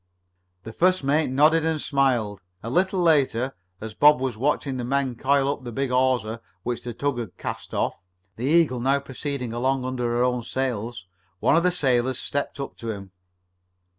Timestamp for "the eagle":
8.35-8.79